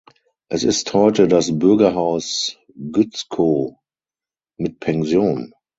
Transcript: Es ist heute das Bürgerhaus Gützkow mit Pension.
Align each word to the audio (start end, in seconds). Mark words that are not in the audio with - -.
Es 0.49 0.63
ist 0.63 0.95
heute 0.95 1.27
das 1.27 1.59
Bürgerhaus 1.59 2.57
Gützkow 2.75 3.75
mit 4.57 4.79
Pension. 4.79 5.53